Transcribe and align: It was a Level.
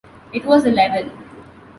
It 0.33 0.45
was 0.45 0.65
a 0.65 0.71
Level. 0.71 1.11